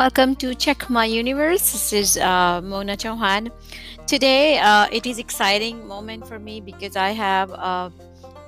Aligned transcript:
Welcome 0.00 0.34
to 0.36 0.54
Check 0.54 0.88
My 0.88 1.04
Universe. 1.04 1.72
This 1.72 1.92
is 1.92 2.16
uh, 2.16 2.62
Mona 2.62 2.96
Chowhan. 2.96 3.50
Today, 4.06 4.58
uh, 4.58 4.86
it 4.90 5.04
is 5.04 5.18
exciting 5.18 5.86
moment 5.86 6.26
for 6.26 6.38
me 6.38 6.62
because 6.62 6.96
I 6.96 7.10
have 7.10 7.52
uh, 7.52 7.90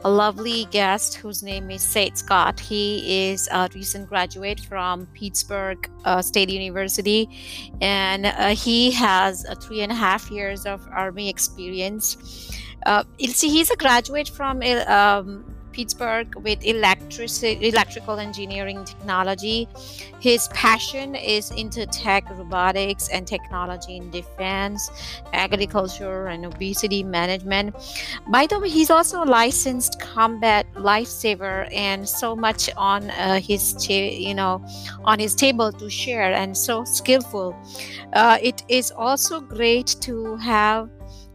a 0.02 0.10
lovely 0.10 0.64
guest 0.70 1.16
whose 1.16 1.42
name 1.42 1.70
is 1.70 1.82
Seth 1.82 2.16
Scott. 2.16 2.58
He 2.58 3.28
is 3.28 3.50
a 3.52 3.68
recent 3.74 4.08
graduate 4.08 4.60
from 4.60 5.04
Pittsburg 5.12 5.90
uh, 6.06 6.22
State 6.22 6.48
University, 6.48 7.28
and 7.82 8.24
uh, 8.24 8.54
he 8.54 8.90
has 8.92 9.44
three 9.60 9.82
and 9.82 9.92
a 9.92 9.94
half 9.94 10.30
years 10.30 10.64
of 10.64 10.80
Army 10.90 11.28
experience. 11.28 12.16
Uh, 12.86 13.04
he's 13.18 13.70
a 13.70 13.76
graduate 13.76 14.30
from 14.30 14.62
um, 14.88 15.51
Pittsburg 15.72 16.34
with 16.36 16.64
electric 16.64 17.30
electrical 17.42 18.18
engineering 18.18 18.84
technology. 18.84 19.68
His 20.20 20.48
passion 20.48 21.14
is 21.14 21.50
into 21.50 21.86
tech, 21.86 22.28
robotics, 22.30 23.08
and 23.08 23.26
technology 23.26 23.96
in 23.96 24.10
defense, 24.10 24.90
agriculture, 25.32 26.26
and 26.26 26.44
obesity 26.44 27.02
management. 27.02 27.74
By 28.30 28.46
the 28.46 28.58
way, 28.60 28.68
he's 28.68 28.90
also 28.90 29.24
a 29.24 29.26
licensed 29.26 30.00
combat 30.00 30.66
lifesaver, 30.74 31.68
and 31.74 32.08
so 32.08 32.36
much 32.36 32.70
on 32.76 33.10
uh, 33.10 33.40
his 33.40 33.88
you 33.88 34.34
know 34.34 34.64
on 35.04 35.18
his 35.18 35.34
table 35.34 35.72
to 35.72 35.90
share, 35.90 36.32
and 36.32 36.56
so 36.56 36.84
skillful. 36.84 37.56
Uh, 38.12 38.38
it 38.42 38.62
is 38.68 38.90
also 38.90 39.40
great 39.40 39.96
to 40.00 40.36
have 40.36 40.88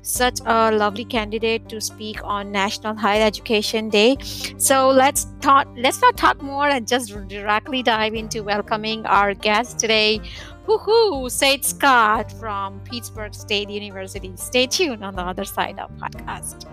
such 0.08 0.40
a 0.46 0.72
lovely 0.72 1.04
candidate 1.06 1.68
to 1.70 1.82
speak 1.82 2.24
on 2.24 2.52
National 2.52 2.96
Higher 2.96 3.24
Education 3.24 3.90
Day. 3.90 4.18
So 4.58 4.90
let's 4.90 5.28
talk. 5.42 5.68
Let's 5.76 6.02
not 6.02 6.18
talk 6.18 6.42
more 6.42 6.68
and 6.68 6.88
just 6.88 7.14
directly 7.28 7.84
dive 7.84 8.14
into 8.14 8.44
welcoming 8.44 9.06
our 9.06 9.34
guest 9.34 9.80
today. 9.80 10.22
Woohoo! 10.66 11.30
Seth 11.30 11.64
Scott 11.64 12.32
from 12.40 12.80
Pittsburg 12.82 13.34
State 13.34 13.70
University. 13.70 14.32
Stay 14.36 14.68
tuned 14.68 15.04
on 15.04 15.16
the 15.16 15.22
other 15.22 15.46
side 15.46 15.80
of 15.80 15.92
podcast. 15.98 16.66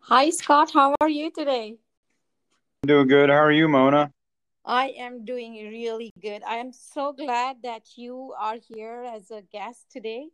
Hi 0.00 0.30
Scott, 0.30 0.72
how 0.74 0.94
are 1.00 1.08
you 1.08 1.30
today? 1.30 1.76
Doing 2.84 3.08
good. 3.08 3.30
How 3.30 3.36
are 3.36 3.52
you, 3.52 3.68
Mona? 3.68 4.11
I 4.64 4.94
am 4.96 5.24
doing 5.24 5.54
really 5.54 6.12
good. 6.20 6.42
I 6.44 6.56
am 6.56 6.72
so 6.72 7.12
glad 7.12 7.56
that 7.62 7.82
you 7.96 8.32
are 8.38 8.56
here 8.56 9.04
as 9.12 9.30
a 9.30 9.42
guest 9.42 9.86
today. 9.90 10.28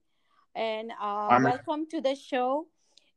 And 0.55 0.93
uh, 1.01 1.41
welcome 1.43 1.87
to 1.91 2.01
the 2.01 2.15
show. 2.15 2.67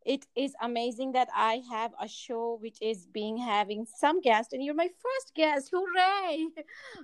It 0.06 0.26
is 0.36 0.54
amazing 0.62 1.12
that 1.12 1.28
I 1.36 1.62
have 1.70 1.92
a 2.00 2.08
show 2.08 2.58
which 2.62 2.82
is 2.82 3.08
being 3.08 3.38
having 3.38 3.86
some 3.86 4.22
guests, 4.22 4.54
and 4.54 4.64
you're 4.64 4.74
my 4.74 4.88
first 4.88 5.36
guest. 5.36 5.72
Hooray! 5.72 6.48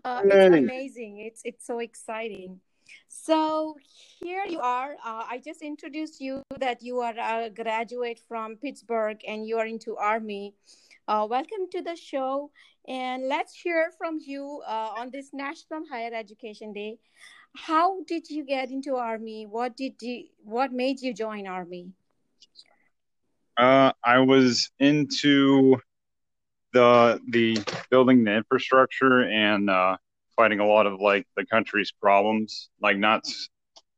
Uh, 0.06 0.22
it's 0.24 0.56
amazing. 0.56 1.20
It's 1.20 1.42
it's 1.44 1.66
so 1.66 1.80
exciting. 1.80 2.60
So 3.08 3.76
here 4.22 4.46
you 4.48 4.60
are. 4.60 4.94
Uh, 5.06 5.26
I 5.30 5.42
just 5.44 5.62
introduced 5.62 6.22
you 6.22 6.44
that 6.60 6.82
you 6.82 7.00
are 7.00 7.16
a 7.18 7.50
graduate 7.50 8.20
from 8.28 8.56
Pittsburg 8.56 9.20
and 9.28 9.46
you 9.46 9.58
are 9.58 9.66
into 9.66 9.98
Army. 9.98 10.56
Uh, 11.08 11.26
welcome 11.30 11.70
to 11.72 11.82
the 11.82 11.96
show, 11.96 12.52
and 12.86 13.30
let's 13.30 13.54
hear 13.54 13.92
from 13.98 14.20
you 14.20 14.62
uh, 14.68 14.90
on 14.98 15.10
this 15.10 15.30
National 15.32 15.80
Higher 15.90 16.14
Education 16.14 16.74
Day. 16.74 16.98
How 17.56 18.04
did 18.10 18.30
you 18.30 18.44
get 18.44 18.72
into 18.72 18.96
Army? 18.96 19.46
What 19.46 19.78
did 19.78 19.94
you? 20.02 20.26
What 20.44 20.74
made 20.74 21.00
you 21.00 21.14
join 21.14 21.48
Army? 21.48 21.94
Uh, 23.56 23.94
I 24.04 24.20
was 24.20 24.70
into 24.80 25.78
the 26.74 27.22
the 27.30 27.58
building 27.90 28.26
the 28.26 28.36
infrastructure 28.36 29.22
and 29.24 29.70
uh, 29.70 29.96
fighting 30.36 30.60
a 30.60 30.68
lot 30.68 30.88
of 30.88 31.00
like 31.00 31.26
the 31.38 31.46
country's 31.46 31.94
problems, 31.94 32.70
like 32.82 32.98
not 32.98 33.26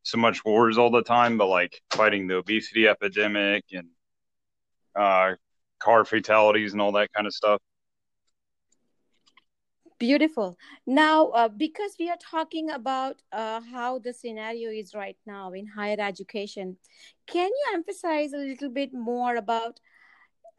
so 0.04 0.20
much 0.20 0.46
wars 0.46 0.78
all 0.78 0.92
the 0.92 1.02
time, 1.02 1.40
but 1.40 1.48
like 1.48 1.82
fighting 1.90 2.28
the 2.28 2.36
obesity 2.36 2.88
epidemic 2.88 3.66
and 3.72 3.88
uh, 4.96 5.32
car 5.80 6.06
fatalities 6.06 6.74
and 6.74 6.82
all 6.82 6.92
that 6.94 7.12
kind 7.14 7.28
of 7.28 7.34
stuff. 7.34 7.62
Beautiful. 10.00 10.58
Now, 10.88 11.28
uh, 11.28 11.50
because 11.50 11.92
we 12.00 12.10
are 12.10 12.18
talking 12.18 12.70
about 12.70 13.22
uh, 13.34 13.60
how 13.60 14.00
the 14.00 14.14
scenario 14.14 14.70
is 14.70 14.96
right 14.96 15.18
now 15.26 15.52
in 15.52 15.68
higher 15.68 16.00
education, 16.00 16.78
can 17.28 17.50
you 17.50 17.66
emphasize 17.74 18.32
a 18.32 18.38
little 18.38 18.70
bit 18.70 18.94
more 18.94 19.36
about 19.36 19.82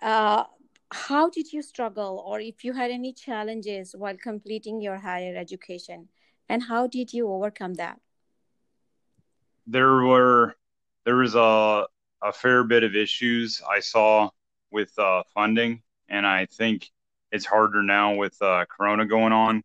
uh, 0.02 0.44
how 0.92 1.30
did 1.30 1.52
you 1.52 1.62
struggle, 1.62 2.22
or 2.26 2.40
if 2.40 2.64
you 2.64 2.74
had 2.74 2.90
any 2.90 3.14
challenges 3.14 3.94
while 3.96 4.16
completing 4.16 4.80
your 4.80 4.98
higher 4.98 5.34
education, 5.36 6.08
and 6.48 6.64
how 6.64 6.86
did 6.86 7.12
you 7.12 7.28
overcome 7.30 7.74
that? 7.74 7.98
There 9.66 10.02
were 10.02 10.56
there 11.04 11.16
was 11.16 11.34
a 11.34 11.86
a 12.22 12.32
fair 12.32 12.64
bit 12.64 12.82
of 12.82 12.94
issues 12.94 13.62
I 13.66 13.80
saw 13.80 14.30
with 14.70 14.96
uh, 14.98 15.22
funding, 15.34 15.82
and 16.08 16.26
I 16.26 16.46
think 16.46 16.90
it's 17.32 17.46
harder 17.46 17.82
now 17.82 18.14
with 18.14 18.40
uh, 18.42 18.64
Corona 18.66 19.06
going 19.06 19.32
on 19.32 19.62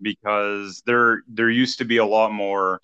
because 0.00 0.82
there 0.86 1.22
there 1.28 1.50
used 1.50 1.78
to 1.78 1.84
be 1.84 1.98
a 1.98 2.04
lot 2.04 2.32
more 2.32 2.80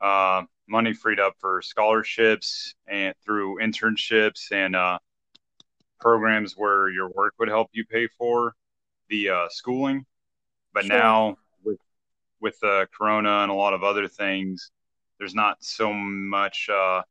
uh, 0.00 0.42
money 0.68 0.92
freed 0.92 1.20
up 1.20 1.34
for 1.38 1.62
scholarships 1.62 2.74
and 2.86 3.14
through 3.24 3.58
internships 3.60 4.52
and 4.52 4.76
uh, 4.76 4.98
programs 6.00 6.54
where 6.56 6.88
your 6.90 7.08
work 7.08 7.34
would 7.38 7.48
help 7.48 7.68
you 7.72 7.84
pay 7.84 8.06
for 8.06 8.54
the 9.08 9.30
uh, 9.30 9.48
schooling. 9.50 10.04
But 10.72 10.84
sure. 10.84 10.98
now 10.98 11.36
with 11.64 11.80
with 12.40 12.58
the 12.60 12.88
Corona 12.96 13.40
and 13.40 13.50
a 13.50 13.54
lot 13.54 13.74
of 13.74 13.82
other 13.82 14.08
things, 14.08 14.70
there's 15.18 15.34
not 15.34 15.56
so 15.60 15.92
much 15.92 16.68
uh, 16.68 17.02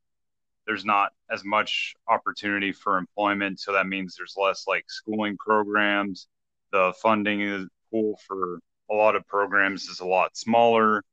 there's 0.66 0.86
not 0.86 1.12
as 1.30 1.44
much 1.44 1.96
opportunity 2.08 2.72
for 2.72 2.98
employment. 2.98 3.60
So 3.60 3.74
that 3.74 3.88
means 3.88 4.16
there's 4.16 4.36
less 4.38 4.66
like 4.68 4.86
schooling 4.88 5.38
programs. 5.38 6.28
The 6.72 6.94
funding 7.02 7.68
pool 7.92 8.20
for 8.28 8.60
a 8.90 8.94
lot 8.94 9.16
of 9.16 9.28
programs 9.28 9.86
is 9.86 10.00
a 10.00 10.06
lot 10.06 10.36
smaller. 10.38 11.04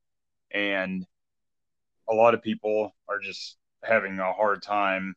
And 0.53 1.07
a 2.09 2.15
lot 2.15 2.35
of 2.35 2.43
people 2.43 2.95
are 3.09 3.19
just 3.19 3.57
having 3.83 4.19
a 4.19 4.33
hard 4.33 4.63
time 4.63 5.15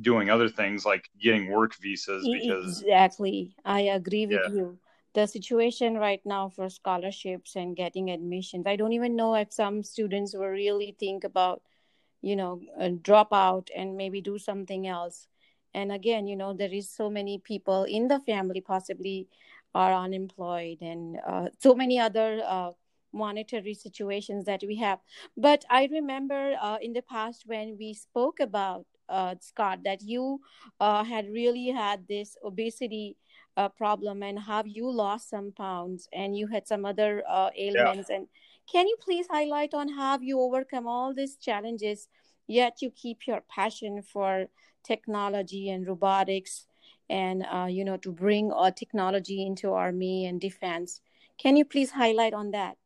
doing 0.00 0.30
other 0.30 0.48
things 0.48 0.84
like 0.84 1.08
getting 1.20 1.50
work 1.50 1.74
visas 1.80 2.28
because 2.28 2.82
exactly 2.82 3.54
i 3.64 3.80
agree 3.80 4.26
with 4.26 4.40
yeah. 4.48 4.54
you 4.54 4.78
the 5.14 5.26
situation 5.26 5.96
right 5.96 6.20
now 6.24 6.48
for 6.48 6.68
scholarships 6.68 7.56
and 7.56 7.76
getting 7.76 8.10
admissions 8.10 8.64
i 8.66 8.76
don't 8.76 8.92
even 8.92 9.16
know 9.16 9.34
if 9.34 9.52
some 9.52 9.82
students 9.82 10.34
will 10.34 10.46
really 10.46 10.94
think 11.00 11.24
about 11.24 11.62
you 12.22 12.36
know 12.36 12.60
uh, 12.80 12.90
drop 13.02 13.32
out 13.32 13.68
and 13.76 13.96
maybe 13.96 14.20
do 14.20 14.38
something 14.38 14.86
else 14.86 15.28
and 15.74 15.92
again 15.92 16.26
you 16.26 16.36
know 16.36 16.52
there 16.52 16.72
is 16.72 16.90
so 16.90 17.10
many 17.10 17.38
people 17.38 17.84
in 17.84 18.08
the 18.08 18.20
family 18.20 18.60
possibly 18.60 19.28
are 19.74 19.92
unemployed 19.92 20.78
and 20.80 21.18
uh, 21.26 21.46
so 21.58 21.74
many 21.74 21.98
other 21.98 22.40
uh, 22.46 22.70
monetary 23.12 23.74
situations 23.74 24.44
that 24.44 24.62
we 24.66 24.76
have 24.76 24.98
but 25.36 25.64
i 25.70 25.88
remember 25.92 26.54
uh, 26.60 26.78
in 26.82 26.92
the 26.92 27.02
past 27.02 27.44
when 27.46 27.76
we 27.78 27.94
spoke 27.94 28.40
about 28.40 28.84
uh, 29.08 29.34
scott 29.40 29.78
that 29.84 30.02
you 30.02 30.40
uh, 30.80 31.02
had 31.04 31.26
really 31.30 31.68
had 31.68 32.06
this 32.08 32.36
obesity 32.44 33.16
problem 33.76 34.22
and 34.22 34.38
how 34.38 34.62
you 34.64 34.88
lost 34.88 35.28
some 35.28 35.50
pounds 35.50 36.08
and 36.12 36.38
you 36.38 36.46
had 36.46 36.64
some 36.64 36.84
other 36.84 37.24
ailments 37.56 38.08
yeah. 38.08 38.16
and 38.16 38.28
can 38.70 38.86
you 38.86 38.96
please 39.00 39.26
highlight 39.30 39.72
on 39.74 39.88
how 39.88 40.18
you 40.20 40.40
overcome 40.40 40.86
all 40.86 41.14
these 41.14 41.36
challenges, 41.36 42.08
yet 42.46 42.82
you 42.82 42.90
keep 42.90 43.26
your 43.26 43.42
passion 43.48 44.02
for 44.02 44.46
technology 44.84 45.70
and 45.70 45.86
robotics, 45.86 46.66
and 47.08 47.46
uh, 47.50 47.66
you 47.66 47.84
know 47.84 47.96
to 47.98 48.12
bring 48.12 48.52
uh, 48.52 48.70
technology 48.70 49.44
into 49.46 49.72
army 49.72 50.26
and 50.26 50.40
defense? 50.40 51.00
Can 51.38 51.56
you 51.56 51.64
please 51.64 51.90
highlight 51.90 52.34
on 52.34 52.50
that? 52.50 52.76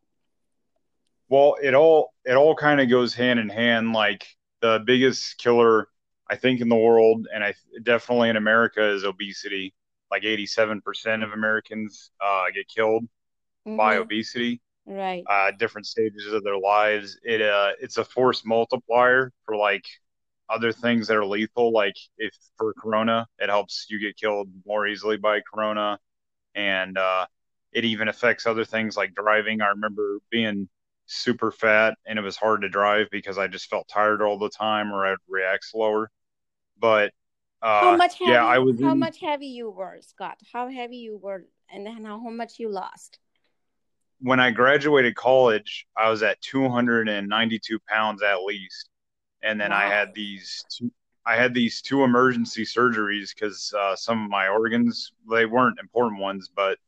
Well, 1.28 1.56
it 1.62 1.74
all 1.74 2.12
it 2.24 2.34
all 2.34 2.54
kind 2.54 2.80
of 2.80 2.88
goes 2.88 3.14
hand 3.14 3.40
in 3.40 3.48
hand. 3.48 3.92
Like 3.92 4.26
the 4.60 4.82
biggest 4.86 5.38
killer 5.38 5.88
I 6.30 6.36
think 6.36 6.60
in 6.60 6.68
the 6.68 6.76
world, 6.76 7.26
and 7.34 7.42
I 7.42 7.54
definitely 7.82 8.28
in 8.28 8.36
America, 8.36 8.90
is 8.90 9.04
obesity. 9.04 9.74
Like 10.10 10.24
87% 10.24 11.24
of 11.24 11.32
Americans 11.32 12.10
uh, 12.22 12.44
get 12.54 12.68
killed 12.68 13.04
mm-hmm. 13.66 13.78
by 13.78 13.96
obesity 13.96 14.60
right. 14.86 15.28
uh, 15.28 15.52
different 15.58 15.86
stages 15.86 16.32
of 16.32 16.42
their 16.44 16.58
lives. 16.58 17.18
It 17.22 17.40
uh 17.42 17.72
it's 17.80 17.98
a 17.98 18.04
force 18.04 18.44
multiplier 18.44 19.32
for 19.44 19.56
like 19.56 19.84
other 20.50 20.72
things 20.72 21.06
that 21.08 21.16
are 21.16 21.24
lethal 21.24 21.72
like 21.72 21.94
if 22.18 22.34
for 22.58 22.74
corona 22.74 23.26
it 23.38 23.48
helps 23.48 23.86
you 23.88 23.98
get 24.00 24.16
killed 24.16 24.48
more 24.66 24.86
easily 24.86 25.16
by 25.16 25.40
corona. 25.52 25.98
And 26.54 26.98
uh 26.98 27.26
it 27.72 27.84
even 27.86 28.08
affects 28.08 28.46
other 28.46 28.64
things 28.64 28.96
like 28.96 29.14
driving. 29.14 29.62
I 29.62 29.68
remember 29.68 30.18
being 30.30 30.68
super 31.06 31.52
fat 31.52 31.96
and 32.06 32.18
it 32.18 32.22
was 32.22 32.36
hard 32.36 32.62
to 32.62 32.68
drive 32.70 33.08
because 33.12 33.38
i 33.38 33.46
just 33.48 33.68
felt 33.70 33.88
tired 33.88 34.22
all 34.22 34.38
the 34.38 34.50
time 34.50 34.92
or 34.92 35.06
i'd 35.06 35.18
react 35.28 35.64
slower. 35.66 36.10
But 36.78 37.12
how 37.80 37.92
Uh, 37.92 37.98
much 37.98 38.18
yeah, 38.24 38.44
I 38.44 38.58
was 38.60 38.80
how 38.80 38.94
in 38.94 38.94
much 38.94 39.18
heavy 39.20 39.46
you 39.48 39.68
were 39.70 40.00
scott? 40.00 40.40
How 40.52 40.68
heavy 40.70 40.96
you 40.96 41.18
were 41.18 41.46
and 41.68 41.86
then 41.86 42.04
how, 42.04 42.18
how 42.20 42.30
much 42.30 42.58
you 42.58 42.70
lost 42.70 43.18
when 44.22 44.38
I 44.38 44.52
graduated 44.52 45.16
college, 45.16 45.86
I 45.96 46.08
was 46.08 46.22
at 46.22 46.40
292 46.42 47.78
pounds 47.88 48.22
at 48.22 48.42
least, 48.42 48.88
and 49.42 49.60
then 49.60 49.72
I 49.72 49.88
had 49.88 50.14
these 50.14 50.64
two, 50.70 50.92
I 51.26 51.34
had 51.34 51.54
these 51.54 51.82
two 51.82 52.04
emergency 52.04 52.64
surgeries 52.64 53.34
because 53.34 53.74
uh, 53.76 53.96
some 53.96 54.24
of 54.24 54.30
my 54.30 54.48
organs 54.48 55.12
they 55.30 55.44
weren't 55.44 55.80
important 55.80 56.20
ones, 56.20 56.48
but 56.54 56.78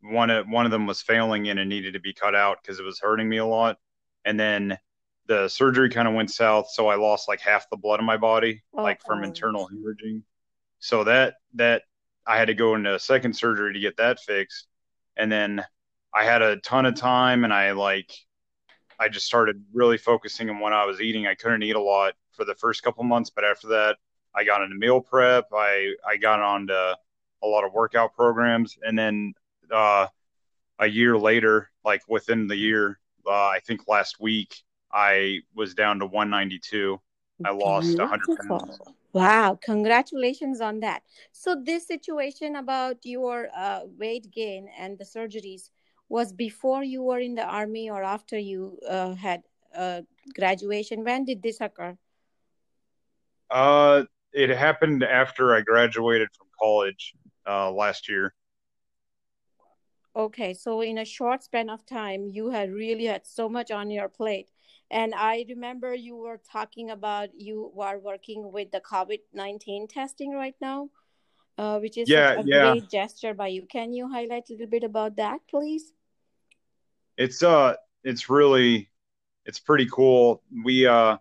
one 0.00 0.30
of 0.30 0.48
one 0.48 0.64
of 0.64 0.70
them 0.70 0.86
was 0.86 1.02
failing 1.02 1.48
and 1.48 1.58
it 1.58 1.64
needed 1.64 1.94
to 1.94 2.00
be 2.00 2.12
cut 2.12 2.36
out 2.36 2.58
because 2.62 2.78
it 2.78 2.84
was 2.84 3.00
hurting 3.00 3.28
me 3.28 3.38
a 3.38 3.46
lot. 3.46 3.78
And 4.24 4.38
then 4.38 4.78
the 5.26 5.48
surgery 5.48 5.90
kind 5.90 6.06
of 6.06 6.14
went 6.14 6.30
south, 6.30 6.70
so 6.70 6.86
I 6.86 6.94
lost 6.94 7.28
like 7.28 7.40
half 7.40 7.68
the 7.68 7.76
blood 7.76 7.98
in 7.98 8.06
my 8.06 8.16
body, 8.16 8.62
like 8.72 9.02
from 9.04 9.24
internal 9.24 9.68
hemorrhaging. 9.68 10.22
So 10.78 11.02
that 11.02 11.34
that 11.54 11.82
I 12.24 12.38
had 12.38 12.46
to 12.46 12.54
go 12.54 12.76
into 12.76 12.94
a 12.94 12.98
second 13.00 13.34
surgery 13.34 13.72
to 13.72 13.80
get 13.80 13.96
that 13.96 14.20
fixed. 14.20 14.68
And 15.16 15.32
then 15.32 15.64
I 16.16 16.24
had 16.24 16.40
a 16.40 16.56
ton 16.56 16.86
of 16.86 16.94
time 16.94 17.44
and 17.44 17.52
I 17.52 17.72
like 17.72 18.10
I 18.98 19.10
just 19.10 19.26
started 19.26 19.62
really 19.74 19.98
focusing 19.98 20.48
on 20.48 20.60
what 20.60 20.72
I 20.72 20.86
was 20.86 21.02
eating. 21.02 21.26
I 21.26 21.34
couldn't 21.34 21.62
eat 21.62 21.76
a 21.76 21.80
lot 21.80 22.14
for 22.32 22.46
the 22.46 22.54
first 22.54 22.82
couple 22.82 23.04
months, 23.04 23.28
but 23.28 23.44
after 23.44 23.68
that, 23.68 23.98
I 24.34 24.42
got 24.42 24.62
into 24.62 24.76
meal 24.76 25.02
prep. 25.02 25.48
I 25.52 25.92
I 26.08 26.16
got 26.16 26.40
onto 26.40 26.72
a 26.72 27.46
lot 27.46 27.64
of 27.64 27.74
workout 27.74 28.14
programs, 28.14 28.78
and 28.82 28.98
then 28.98 29.34
uh, 29.70 30.06
a 30.78 30.86
year 30.86 31.18
later, 31.18 31.70
like 31.84 32.00
within 32.08 32.46
the 32.46 32.56
year, 32.56 32.98
uh, 33.26 33.48
I 33.48 33.60
think 33.66 33.86
last 33.86 34.18
week, 34.18 34.62
I 34.90 35.40
was 35.54 35.74
down 35.74 35.98
to 35.98 36.06
192. 36.06 36.98
I 37.44 37.50
lost 37.50 37.98
100 37.98 38.38
pounds. 38.48 38.78
Wow, 39.12 39.58
congratulations 39.62 40.62
on 40.62 40.80
that. 40.80 41.02
So 41.32 41.56
this 41.62 41.86
situation 41.86 42.56
about 42.56 42.96
your 43.04 43.48
uh, 43.54 43.80
weight 43.98 44.30
gain 44.30 44.68
and 44.78 44.98
the 44.98 45.04
surgeries 45.04 45.70
was 46.08 46.32
before 46.32 46.84
you 46.84 47.02
were 47.02 47.18
in 47.18 47.34
the 47.34 47.44
army 47.44 47.90
or 47.90 48.02
after 48.02 48.38
you 48.38 48.78
uh, 48.88 49.14
had 49.14 49.42
uh, 49.74 50.02
graduation. 50.34 51.04
When 51.04 51.24
did 51.24 51.42
this 51.42 51.60
occur? 51.60 51.96
Uh, 53.50 54.04
it 54.32 54.50
happened 54.50 55.02
after 55.04 55.54
I 55.54 55.60
graduated 55.60 56.28
from 56.36 56.48
college 56.60 57.14
uh, 57.46 57.70
last 57.70 58.08
year. 58.08 58.34
Okay, 60.14 60.54
so 60.54 60.80
in 60.80 60.96
a 60.98 61.04
short 61.04 61.42
span 61.42 61.68
of 61.68 61.84
time, 61.84 62.28
you 62.28 62.48
had 62.50 62.72
really 62.72 63.04
had 63.04 63.26
so 63.26 63.48
much 63.48 63.70
on 63.70 63.90
your 63.90 64.08
plate. 64.08 64.50
And 64.90 65.14
I 65.14 65.44
remember 65.48 65.94
you 65.94 66.16
were 66.16 66.40
talking 66.50 66.90
about 66.90 67.38
you 67.38 67.72
are 67.78 67.98
working 67.98 68.50
with 68.50 68.70
the 68.70 68.80
COVID-19 68.80 69.88
testing 69.88 70.32
right 70.32 70.54
now, 70.60 70.88
uh, 71.58 71.78
which 71.78 71.96
is 71.98 72.14
Yeah, 72.14 72.36
a 72.36 72.44
yeah. 72.44 72.44
great 72.44 72.88
gesture 72.90 73.34
by 73.34 73.48
you. 73.48 73.66
Can 73.66 73.92
you 73.92 74.08
highlight 74.08 74.48
a 74.50 74.52
little 74.52 74.66
bit 74.68 74.84
about 74.84 75.16
that, 75.16 75.40
please? 75.48 75.92
It's 77.16 77.42
uh, 77.42 77.74
it's 78.04 78.28
really, 78.28 78.90
it's 79.46 79.58
pretty 79.60 79.88
cool. 79.92 80.42
We 80.64 80.86
uh, 80.86 81.16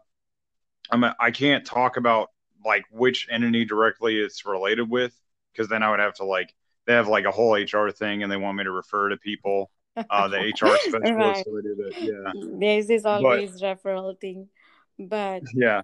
I'm 0.92 1.06
I 1.20 1.32
can't 1.32 1.66
talk 1.66 1.98
about 1.98 2.32
like 2.66 2.86
which 2.92 3.28
entity 3.32 3.66
directly 3.66 4.18
it's 4.20 4.46
related 4.46 4.90
with 4.90 5.16
because 5.54 5.70
then 5.70 5.84
I 5.84 5.92
would 5.92 6.00
have 6.00 6.16
to 6.16 6.26
like 6.26 6.54
they 6.88 6.94
have 6.94 7.08
like 7.08 7.26
a 7.26 7.31
whole 7.31 7.56
HR 7.56 7.92
thing 7.92 8.24
and 8.24 8.31
they 8.31 8.38
want 8.38 8.58
me 8.58 8.64
to 8.66 8.72
refer 8.72 9.10
to 9.10 9.18
people, 9.18 9.72
uh, 10.10 10.28
the 10.30 10.40
HR 10.40 10.80
specialists. 10.80 11.44
Right. 11.44 11.46
So 11.46 11.56
they 11.56 11.62
do 11.64 11.76
that. 11.78 11.96
Yeah, 12.02 12.34
This 12.34 12.90
is 12.90 13.06
but 13.12 13.46
always 13.46 13.62
referral 13.62 14.20
thing, 14.20 14.50
but 15.00 15.44
yeah, 15.54 15.81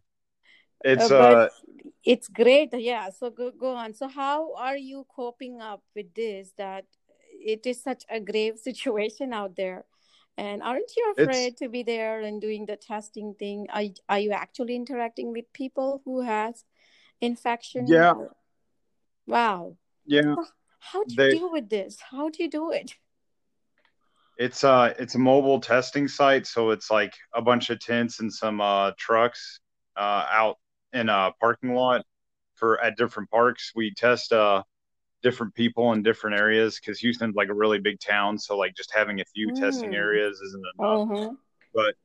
uh, 0.95 1.09
it's 1.09 1.09
but 1.09 1.39
uh, 1.39 1.49
it's 2.03 2.27
great. 2.27 2.69
Yeah, 2.73 3.09
so 3.09 3.29
go 3.29 3.51
go 3.51 3.75
on. 3.75 3.93
So 3.93 4.07
how 4.07 4.53
are 4.55 4.77
you 4.77 5.05
coping 5.15 5.61
up 5.61 5.83
with 5.95 6.13
this 6.13 6.53
that 6.57 6.85
it 7.31 7.65
is 7.65 7.81
such 7.81 8.03
a 8.09 8.19
grave 8.19 8.57
situation 8.67 9.33
out 9.33 9.55
there? 9.55 9.85
And 10.37 10.63
aren't 10.63 10.91
you 10.95 11.13
it's 11.17 11.21
afraid 11.21 11.57
to 11.57 11.69
be 11.69 11.83
there 11.83 12.21
and 12.21 12.41
doing 12.41 12.65
the 12.65 12.77
testing 12.77 13.35
thing? 13.37 13.67
Are, 13.71 13.83
are 14.09 14.19
you 14.19 14.31
actually 14.31 14.75
interacting 14.75 15.31
with 15.31 15.51
people 15.53 16.01
who 16.05 16.21
has 16.21 16.63
infection? 17.19 17.85
yeah, 17.87 18.13
wow. 19.27 19.75
yeah. 20.05 20.35
How 20.79 21.03
do 21.03 21.13
you 21.13 21.17
They 21.17 21.31
deal 21.31 21.51
with 21.51 21.69
this? 21.69 21.99
How 21.99 22.29
do 22.29 22.41
you 22.41 22.49
do 22.49 22.71
it? 22.71 22.95
it's 24.37 24.63
uh, 24.63 24.93
it's 24.97 25.15
a 25.15 25.19
mobile 25.19 25.59
testing 25.59 26.07
site, 26.07 26.47
so 26.47 26.71
it's 26.71 26.89
like 26.89 27.13
a 27.35 27.41
bunch 27.41 27.69
of 27.69 27.79
tents 27.79 28.19
and 28.19 28.33
some 28.33 28.59
uh 28.61 28.91
trucks 28.97 29.59
uh 29.95 30.25
out 30.31 30.57
in 30.93 31.09
a 31.09 31.31
parking 31.39 31.73
lot 31.75 32.05
for 32.55 32.79
at 32.81 32.97
different 32.97 33.29
parks. 33.31 33.71
We 33.75 33.93
test 33.93 34.33
uh 34.33 34.63
different 35.23 35.55
people 35.55 35.93
in 35.93 36.03
different 36.03 36.39
areas 36.39 36.79
because 36.79 36.99
Houston's 36.99 37.35
like 37.35 37.49
a 37.49 37.53
really 37.53 37.79
big 37.79 37.99
town. 37.99 38.37
So 38.39 38.57
like 38.57 38.75
just 38.75 38.93
having 38.93 39.21
a 39.21 39.25
few 39.25 39.51
testing 39.51 39.91
Hmm. 39.91 39.95
areas 39.95 40.39
isn't 40.41 40.63
enough. 40.79 41.01
Uh-huh. 41.01 41.35
But 41.73 41.95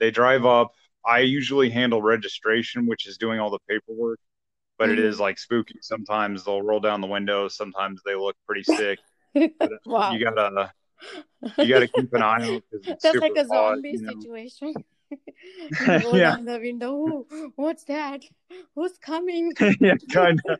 they 0.00 0.10
drive 0.10 0.46
up. 0.46 0.72
I 1.06 1.20
usually 1.20 1.70
handle 1.70 2.02
registration, 2.02 2.86
which 2.86 3.06
is 3.06 3.18
doing 3.18 3.40
all 3.40 3.50
the 3.50 3.58
paperwork, 3.68 4.18
but 4.78 4.90
it 4.90 4.98
is 4.98 5.16
Mm-hmm. 5.16 5.22
like 5.22 5.38
spooky. 5.38 5.76
Sometimes 5.82 6.44
they'll 6.44 6.62
roll 6.62 6.80
down 6.80 7.00
the 7.00 7.06
window. 7.08 7.48
Sometimes 7.48 8.02
they 8.04 8.14
look 8.16 8.36
pretty 8.46 8.64
sick. 8.64 9.00
Wow. 9.86 10.12
you 10.12 10.24
gotta 10.24 10.72
you 11.60 11.68
gotta 11.68 11.88
keep 11.88 12.12
an 12.14 12.22
eye 12.22 12.60
it's 12.72 12.86
That's 13.02 13.20
like 13.20 13.36
a 13.36 13.46
hot. 13.50 13.76
zombie 13.76 13.92
You 13.92 14.02
know. 14.02 14.26
yeah, 15.86 15.98
down 15.98 16.44
the 16.44 16.58
window. 16.60 16.92
Ooh, 16.94 17.52
what's 17.56 17.84
that? 17.84 18.22
Who's 18.74 18.98
coming? 18.98 19.52
yeah, 19.80 19.94
kind 20.12 20.40
of. 20.48 20.58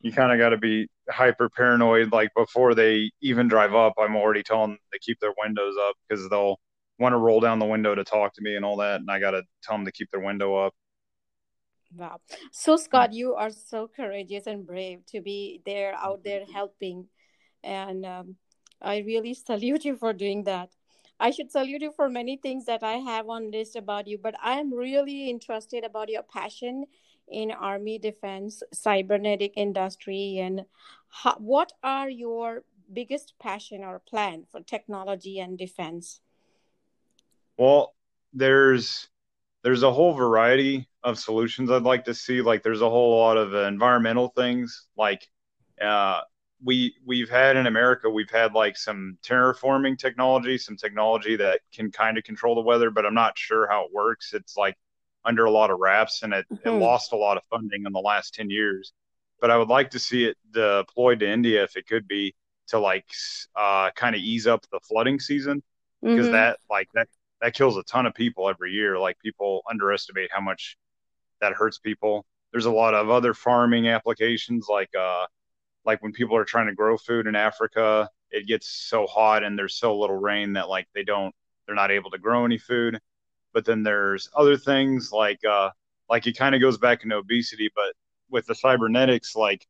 You 0.00 0.12
kind 0.12 0.32
of 0.32 0.38
got 0.38 0.50
to 0.50 0.56
be 0.56 0.88
hyper 1.08 1.48
paranoid. 1.48 2.12
Like 2.12 2.30
before 2.36 2.74
they 2.74 3.10
even 3.20 3.46
drive 3.48 3.74
up, 3.74 3.94
I'm 3.98 4.16
already 4.16 4.42
telling 4.42 4.70
them 4.70 4.78
to 4.92 4.98
keep 4.98 5.20
their 5.20 5.32
windows 5.38 5.74
up 5.88 5.94
because 6.08 6.28
they'll 6.28 6.58
want 6.98 7.12
to 7.12 7.18
roll 7.18 7.40
down 7.40 7.58
the 7.58 7.66
window 7.66 7.94
to 7.94 8.04
talk 8.04 8.34
to 8.34 8.42
me 8.42 8.56
and 8.56 8.64
all 8.64 8.76
that, 8.78 9.00
and 9.00 9.10
I 9.10 9.20
got 9.20 9.32
to 9.32 9.42
tell 9.62 9.76
them 9.76 9.84
to 9.84 9.92
keep 9.92 10.10
their 10.10 10.20
window 10.20 10.56
up. 10.56 10.74
Wow. 11.94 12.20
So, 12.52 12.76
Scott, 12.76 13.12
you 13.12 13.34
are 13.34 13.50
so 13.50 13.88
courageous 13.94 14.46
and 14.46 14.66
brave 14.66 15.04
to 15.06 15.20
be 15.20 15.60
there 15.66 15.94
out 15.94 16.24
there 16.24 16.44
helping. 16.52 17.06
And 17.62 18.06
um, 18.06 18.36
I 18.80 18.98
really 18.98 19.34
salute 19.34 19.84
you 19.84 19.96
for 19.96 20.12
doing 20.12 20.44
that. 20.44 20.70
I 21.20 21.30
should 21.30 21.50
salute 21.50 21.82
you 21.82 21.92
for 21.92 22.08
many 22.08 22.36
things 22.36 22.66
that 22.66 22.82
I 22.82 22.94
have 22.94 23.28
on 23.28 23.50
list 23.50 23.76
about 23.76 24.08
you, 24.08 24.18
but 24.18 24.34
I 24.42 24.58
am 24.58 24.72
really 24.72 25.30
interested 25.30 25.84
about 25.84 26.08
your 26.08 26.22
passion 26.22 26.86
in 27.28 27.50
army 27.50 27.98
defense, 27.98 28.62
cybernetic 28.72 29.52
industry, 29.56 30.38
and 30.38 30.64
how, 31.08 31.36
what 31.36 31.72
are 31.82 32.10
your 32.10 32.64
biggest 32.92 33.34
passion 33.38 33.84
or 33.84 33.98
plan 33.98 34.44
for 34.50 34.60
technology 34.60 35.38
and 35.38 35.56
defense? 35.56 36.20
Well, 37.56 37.94
there's 38.32 39.08
there's 39.62 39.82
a 39.82 39.92
whole 39.92 40.14
variety 40.14 40.88
of 41.04 41.18
solutions 41.18 41.70
I'd 41.70 41.82
like 41.82 42.04
to 42.06 42.14
see. 42.14 42.40
Like 42.40 42.62
there's 42.62 42.80
a 42.80 42.90
whole 42.90 43.18
lot 43.18 43.36
of 43.36 43.54
environmental 43.54 44.28
things. 44.28 44.88
Like 44.96 45.28
uh, 45.80 46.22
we 46.64 46.94
we've 47.04 47.28
had 47.30 47.56
in 47.56 47.66
America, 47.66 48.08
we've 48.10 48.30
had 48.30 48.54
like 48.54 48.76
some 48.76 49.18
terraforming 49.24 49.98
technology, 49.98 50.58
some 50.58 50.76
technology 50.76 51.36
that 51.36 51.60
can 51.74 51.90
kind 51.90 52.18
of 52.18 52.24
control 52.24 52.54
the 52.54 52.60
weather, 52.62 52.90
but 52.90 53.06
I'm 53.06 53.14
not 53.14 53.38
sure 53.38 53.68
how 53.68 53.84
it 53.86 53.92
works. 53.92 54.32
It's 54.34 54.56
like 54.56 54.76
under 55.24 55.44
a 55.44 55.50
lot 55.50 55.70
of 55.70 55.78
wraps, 55.80 56.22
and 56.22 56.32
it, 56.34 56.46
it 56.64 56.70
hmm 56.70 56.72
lost 56.72 57.12
a 57.12 57.16
lot 57.16 57.36
of 57.36 57.44
funding 57.50 57.84
in 57.86 57.92
the 57.92 58.00
last 58.00 58.34
10 58.34 58.50
years. 58.50 58.92
But 59.40 59.50
I 59.50 59.56
would 59.58 59.68
like 59.68 59.90
to 59.90 59.98
see 59.98 60.24
it 60.24 60.36
deployed 60.52 61.20
to 61.20 61.28
India 61.30 61.64
if 61.64 61.76
it 61.76 61.86
could 61.86 62.06
be 62.08 62.34
to 62.68 62.78
like 62.78 63.06
uh, 63.56 63.90
kind 63.92 64.14
of 64.14 64.20
ease 64.22 64.46
up 64.46 64.64
the 64.70 64.80
flooding 64.80 65.18
season 65.20 65.62
because 66.14 66.30
hmm 66.30 66.30
that 66.30 66.58
like 66.70 66.88
that 66.94 67.08
that 67.40 67.54
kills 67.54 67.76
a 67.76 67.82
ton 67.84 68.06
of 68.06 68.14
people 68.14 68.48
every 68.48 68.72
year. 68.72 68.98
Like 68.98 69.18
people 69.18 69.62
underestimate 69.70 70.30
how 70.32 70.40
much 70.40 70.76
that 71.40 71.52
hurts 71.54 71.78
people. 71.78 72.24
There's 72.52 72.66
a 72.66 72.70
lot 72.70 72.94
of 72.94 73.10
other 73.10 73.34
farming 73.34 73.88
applications 73.88 74.68
like 74.68 74.90
uh 74.98 75.26
like 75.84 76.02
when 76.02 76.12
people 76.12 76.36
are 76.36 76.44
trying 76.44 76.66
to 76.66 76.74
grow 76.74 76.96
food 76.96 77.26
in 77.26 77.34
Africa, 77.34 78.08
it 78.30 78.46
gets 78.46 78.68
so 78.68 79.06
hot 79.06 79.42
and 79.42 79.58
there's 79.58 79.76
so 79.76 79.98
little 79.98 80.16
rain 80.16 80.54
that 80.54 80.68
like 80.68 80.88
they 80.94 81.04
don't 81.04 81.34
they're 81.66 81.74
not 81.74 81.90
able 81.90 82.10
to 82.10 82.18
grow 82.18 82.44
any 82.44 82.58
food. 82.58 82.98
But 83.52 83.64
then 83.64 83.82
there's 83.82 84.30
other 84.34 84.56
things 84.56 85.10
like 85.12 85.44
uh 85.44 85.70
like 86.08 86.26
it 86.26 86.36
kind 86.36 86.54
of 86.54 86.60
goes 86.60 86.78
back 86.78 87.04
into 87.04 87.16
obesity, 87.16 87.70
but 87.74 87.94
with 88.30 88.46
the 88.46 88.54
cybernetics 88.54 89.36
like 89.36 89.66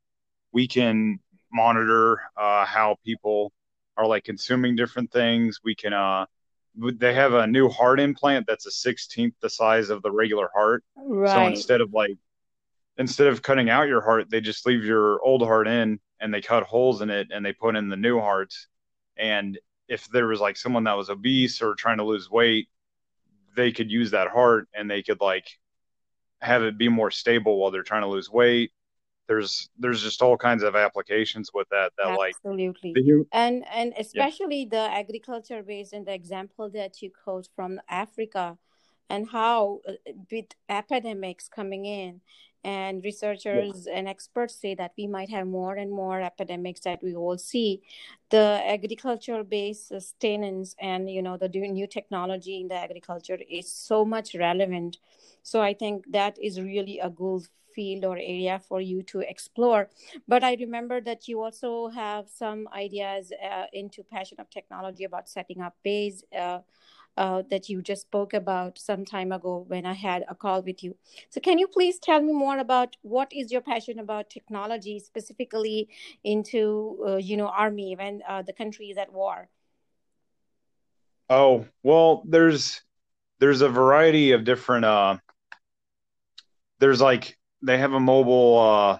we 0.52 0.68
can 0.68 1.18
monitor 1.52 2.20
uh 2.36 2.64
how 2.64 2.96
people 3.04 3.52
are 3.96 4.06
like 4.06 4.24
consuming 4.24 4.76
different 4.76 5.10
things. 5.12 5.60
We 5.64 5.74
can 5.74 5.92
uh 5.92 6.26
they 6.74 7.12
have 7.12 7.34
a 7.34 7.46
new 7.46 7.68
heart 7.68 8.00
implant 8.00 8.46
that's 8.46 8.66
a 8.66 8.70
16th 8.70 9.34
the 9.42 9.50
size 9.50 9.90
of 9.90 10.02
the 10.02 10.10
regular 10.10 10.50
heart. 10.54 10.84
Right. 10.96 11.32
So 11.32 11.46
instead 11.46 11.80
of 11.80 11.92
like 11.92 12.16
instead 13.02 13.26
of 13.26 13.42
cutting 13.42 13.68
out 13.68 13.88
your 13.88 14.00
heart, 14.00 14.30
they 14.30 14.40
just 14.40 14.64
leave 14.64 14.84
your 14.84 15.20
old 15.24 15.42
heart 15.42 15.66
in 15.66 15.98
and 16.20 16.32
they 16.32 16.40
cut 16.40 16.62
holes 16.62 17.02
in 17.02 17.10
it 17.10 17.26
and 17.32 17.44
they 17.44 17.52
put 17.52 17.74
in 17.74 17.88
the 17.88 17.96
new 17.96 18.20
hearts. 18.20 18.68
And 19.16 19.58
if 19.88 20.06
there 20.08 20.28
was 20.28 20.40
like 20.40 20.56
someone 20.56 20.84
that 20.84 20.96
was 20.96 21.10
obese 21.10 21.60
or 21.60 21.74
trying 21.74 21.98
to 21.98 22.04
lose 22.04 22.30
weight, 22.30 22.68
they 23.56 23.72
could 23.72 23.90
use 23.90 24.12
that 24.12 24.28
heart 24.28 24.68
and 24.72 24.88
they 24.88 25.02
could 25.02 25.20
like 25.20 25.48
have 26.40 26.62
it 26.62 26.78
be 26.78 26.88
more 26.88 27.10
stable 27.10 27.58
while 27.58 27.72
they're 27.72 27.82
trying 27.82 28.02
to 28.02 28.08
lose 28.08 28.30
weight. 28.30 28.70
there's 29.26 29.68
there's 29.82 30.02
just 30.08 30.22
all 30.22 30.36
kinds 30.36 30.62
of 30.62 30.76
applications 30.76 31.50
with 31.52 31.68
that 31.70 31.92
that 31.98 32.16
like 32.22 32.34
absolutely 32.36 32.92
the, 32.94 33.24
and 33.32 33.64
and 33.72 33.92
especially 33.98 34.62
yeah. 34.62 34.74
the 34.76 34.84
agriculture 35.02 35.62
based 35.62 35.92
and 35.92 36.06
the 36.06 36.14
example 36.22 36.70
that 36.78 36.92
you 37.02 37.08
quote 37.24 37.48
from 37.56 37.80
africa 37.88 38.46
and 39.12 39.28
how 39.28 39.80
uh, 39.88 39.92
with 40.30 40.50
epidemics 40.68 41.48
coming 41.48 41.84
in 41.84 42.20
and 42.64 43.04
researchers 43.04 43.86
yeah. 43.86 43.98
and 43.98 44.08
experts 44.08 44.54
say 44.54 44.74
that 44.74 44.92
we 44.96 45.06
might 45.06 45.30
have 45.30 45.46
more 45.46 45.74
and 45.74 45.90
more 45.90 46.20
epidemics 46.20 46.80
that 46.80 47.02
we 47.02 47.14
all 47.14 47.38
see. 47.38 47.82
The 48.30 48.60
agriculture 48.64 49.42
based 49.44 49.88
sustenance 49.88 50.76
and 50.80 51.10
you 51.10 51.22
know 51.22 51.36
the 51.36 51.48
new 51.48 51.86
technology 51.86 52.60
in 52.60 52.68
the 52.68 52.76
agriculture 52.76 53.38
is 53.50 53.70
so 53.72 54.04
much 54.04 54.34
relevant. 54.34 54.98
So 55.42 55.60
i 55.60 55.74
think 55.74 56.04
that 56.12 56.38
is 56.40 56.60
really 56.60 56.98
a 57.00 57.10
good 57.10 57.42
field 57.74 58.04
or 58.04 58.16
area 58.16 58.60
for 58.68 58.80
you 58.80 59.02
to 59.02 59.20
explore. 59.20 59.88
But 60.28 60.44
i 60.44 60.54
remember 60.54 61.00
that 61.00 61.26
you 61.28 61.42
also 61.42 61.88
have 61.88 62.28
some 62.28 62.68
ideas 62.72 63.32
uh, 63.32 63.66
into 63.72 64.04
passion 64.04 64.38
of 64.40 64.50
technology 64.50 65.04
about 65.04 65.28
setting 65.28 65.60
up 65.60 65.74
base 65.82 66.22
uh, 66.38 66.60
uh, 67.16 67.42
that 67.50 67.68
you 67.68 67.82
just 67.82 68.02
spoke 68.02 68.32
about 68.32 68.78
some 68.78 69.04
time 69.04 69.32
ago 69.32 69.64
when 69.68 69.86
I 69.86 69.92
had 69.92 70.24
a 70.28 70.34
call 70.34 70.62
with 70.62 70.82
you. 70.82 70.96
So, 71.30 71.40
can 71.40 71.58
you 71.58 71.66
please 71.68 71.98
tell 71.98 72.20
me 72.20 72.32
more 72.32 72.58
about 72.58 72.96
what 73.02 73.32
is 73.32 73.52
your 73.52 73.60
passion 73.60 73.98
about 73.98 74.30
technology, 74.30 74.98
specifically 74.98 75.88
into 76.24 76.98
uh, 77.06 77.16
you 77.16 77.36
know 77.36 77.48
army 77.48 77.94
when 77.96 78.22
uh, 78.28 78.42
the 78.42 78.52
country 78.52 78.86
is 78.86 78.96
at 78.96 79.12
war? 79.12 79.48
Oh 81.28 81.66
well, 81.82 82.22
there's 82.26 82.82
there's 83.38 83.60
a 83.60 83.68
variety 83.68 84.32
of 84.32 84.44
different. 84.44 84.84
Uh, 84.84 85.18
there's 86.78 87.00
like 87.00 87.38
they 87.62 87.78
have 87.78 87.92
a 87.92 88.00
mobile 88.00 88.58
uh, 88.58 88.98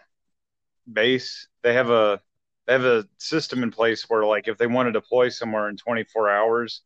base. 0.90 1.48
They 1.62 1.74
have 1.74 1.90
a 1.90 2.20
they 2.66 2.72
have 2.74 2.84
a 2.84 3.06
system 3.18 3.62
in 3.62 3.70
place 3.70 4.08
where 4.08 4.24
like 4.24 4.48
if 4.48 4.58
they 4.58 4.66
want 4.66 4.86
to 4.86 4.92
deploy 4.92 5.28
somewhere 5.28 5.68
in 5.68 5.76
24 5.76 6.30
hours, 6.30 6.82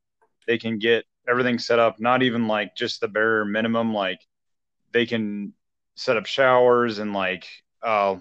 they 0.46 0.58
can 0.58 0.78
get 0.78 1.04
everything 1.28 1.58
set 1.58 1.78
up, 1.78 2.00
not 2.00 2.22
even 2.22 2.48
like 2.48 2.76
just 2.76 3.00
the 3.00 3.08
bare 3.08 3.44
minimum. 3.44 3.92
Like 3.92 4.20
they 4.92 5.06
can 5.06 5.52
set 5.94 6.16
up 6.16 6.26
showers 6.26 6.98
and 6.98 7.12
like 7.12 7.46
uh, 7.82 8.16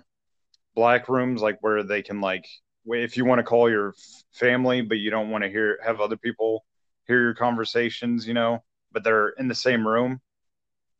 black 0.75 1.09
rooms, 1.09 1.41
like 1.41 1.59
where 1.61 1.83
they 1.83 2.01
can 2.01 2.21
like 2.21 2.45
if 2.87 3.17
you 3.17 3.25
want 3.25 3.39
to 3.39 3.43
call 3.43 3.69
your 3.69 3.93
family, 4.33 4.81
but 4.81 4.97
you 4.97 5.09
don't 5.09 5.29
want 5.29 5.43
to 5.43 5.49
hear 5.49 5.79
have 5.83 5.99
other 5.99 6.17
people 6.17 6.65
hear 7.07 7.21
your 7.21 7.33
conversations, 7.33 8.27
you 8.27 8.33
know, 8.33 8.63
but 8.91 9.03
they're 9.03 9.29
in 9.29 9.47
the 9.47 9.55
same 9.55 9.87
room. 9.87 10.19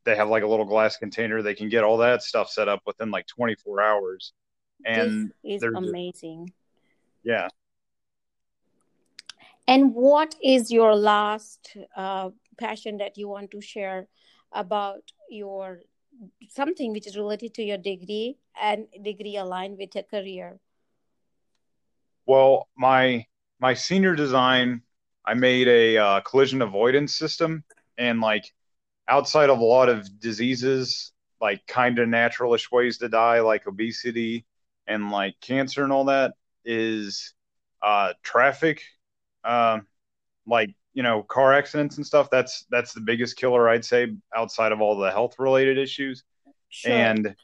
They 0.04 0.16
have 0.16 0.28
like 0.28 0.44
a 0.44 0.46
little 0.46 0.64
glass 0.64 0.96
container. 0.96 1.42
They 1.42 1.54
can 1.54 1.68
get 1.68 1.82
all 1.84 1.98
that 1.98 2.22
stuff 2.22 2.48
set 2.48 2.68
up 2.68 2.80
within 2.86 3.10
like 3.10 3.26
24 3.26 3.82
hours. 3.82 4.32
And 4.84 5.32
is 5.42 5.62
amazing. 5.62 6.52
Yeah. 7.24 7.48
And 9.68 9.94
what 9.94 10.36
is 10.42 10.70
your 10.70 10.94
last 10.94 11.76
uh, 11.96 12.30
passion 12.58 12.98
that 12.98 13.18
you 13.18 13.28
want 13.28 13.50
to 13.50 13.60
share 13.60 14.08
about 14.52 15.02
your 15.28 15.80
something 16.48 16.92
which 16.92 17.06
is 17.06 17.16
related 17.16 17.52
to 17.54 17.62
your 17.62 17.76
degree 17.76 18.38
and 18.60 18.86
degree 19.02 19.36
aligned 19.36 19.76
with 19.76 19.94
your 19.94 20.04
career? 20.04 20.58
Well, 22.26 22.68
my 22.76 23.26
my 23.58 23.74
senior 23.74 24.14
design, 24.14 24.82
I 25.24 25.34
made 25.34 25.68
a 25.68 25.96
uh, 25.96 26.20
collision 26.20 26.62
avoidance 26.62 27.14
system, 27.14 27.64
and 27.98 28.20
like 28.20 28.52
outside 29.08 29.50
of 29.50 29.58
a 29.58 29.64
lot 29.64 29.88
of 29.88 30.20
diseases, 30.20 31.12
like 31.40 31.66
kind 31.66 31.98
of 31.98 32.08
naturalish 32.08 32.70
ways 32.70 32.98
to 32.98 33.08
die, 33.08 33.40
like 33.40 33.66
obesity 33.66 34.46
and 34.86 35.10
like 35.10 35.34
cancer 35.40 35.82
and 35.82 35.92
all 35.92 36.04
that, 36.04 36.34
is 36.64 37.34
uh, 37.82 38.12
traffic 38.22 38.82
um, 39.46 39.86
like 40.46 40.74
you 40.94 41.02
know 41.02 41.22
car 41.22 41.52
accidents 41.52 41.96
and 41.96 42.06
stuff. 42.06 42.28
That's 42.30 42.66
that's 42.70 42.92
the 42.92 43.00
biggest 43.00 43.36
killer 43.36 43.68
I'd 43.68 43.84
say 43.84 44.14
outside 44.34 44.72
of 44.72 44.80
all 44.80 44.96
the 44.96 45.10
health 45.10 45.36
related 45.38 45.78
issues. 45.78 46.24
Sure. 46.70 46.92
And 46.92 47.34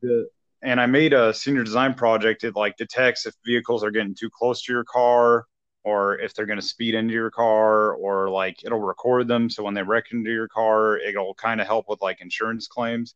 the 0.00 0.28
and 0.62 0.80
I 0.80 0.86
made 0.86 1.12
a 1.12 1.34
senior 1.34 1.64
design 1.64 1.94
project. 1.94 2.44
It 2.44 2.56
like 2.56 2.76
detects 2.76 3.26
if 3.26 3.34
vehicles 3.44 3.84
are 3.84 3.90
getting 3.90 4.14
too 4.14 4.30
close 4.30 4.62
to 4.62 4.72
your 4.72 4.84
car, 4.84 5.46
or 5.82 6.18
if 6.18 6.34
they're 6.34 6.46
going 6.46 6.60
to 6.60 6.66
speed 6.66 6.94
into 6.94 7.12
your 7.12 7.30
car, 7.30 7.94
or 7.94 8.30
like 8.30 8.64
it'll 8.64 8.80
record 8.80 9.28
them. 9.28 9.50
So 9.50 9.62
when 9.62 9.74
they 9.74 9.82
wreck 9.82 10.06
into 10.12 10.30
your 10.30 10.48
car, 10.48 10.98
it'll 10.98 11.34
kind 11.34 11.60
of 11.60 11.66
help 11.66 11.86
with 11.88 12.00
like 12.00 12.20
insurance 12.20 12.66
claims. 12.66 13.14